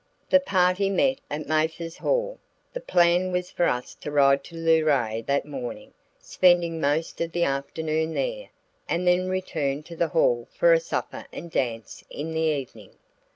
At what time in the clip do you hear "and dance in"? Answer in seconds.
11.31-12.33